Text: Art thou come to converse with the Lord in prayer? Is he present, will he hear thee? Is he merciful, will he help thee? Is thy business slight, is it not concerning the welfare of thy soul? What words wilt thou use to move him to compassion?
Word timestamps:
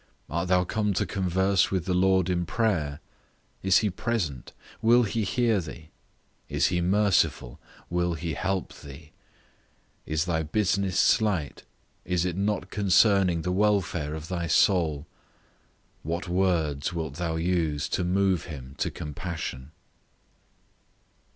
Art 0.31 0.47
thou 0.47 0.63
come 0.63 0.95
to 0.95 1.05
converse 1.05 1.69
with 1.69 1.85
the 1.85 1.93
Lord 1.93 2.27
in 2.27 2.43
prayer? 2.47 2.99
Is 3.61 3.77
he 3.85 3.91
present, 3.91 4.51
will 4.81 5.03
he 5.03 5.23
hear 5.23 5.61
thee? 5.61 5.91
Is 6.49 6.69
he 6.73 6.81
merciful, 6.81 7.59
will 7.87 8.15
he 8.15 8.33
help 8.33 8.73
thee? 8.79 9.11
Is 10.07 10.25
thy 10.25 10.41
business 10.41 10.97
slight, 10.99 11.65
is 12.03 12.25
it 12.25 12.35
not 12.35 12.71
concerning 12.71 13.43
the 13.43 13.51
welfare 13.51 14.15
of 14.15 14.27
thy 14.27 14.47
soul? 14.47 15.05
What 16.01 16.27
words 16.27 16.91
wilt 16.91 17.17
thou 17.17 17.35
use 17.35 17.87
to 17.89 18.03
move 18.03 18.45
him 18.45 18.73
to 18.79 18.89
compassion? 18.89 19.69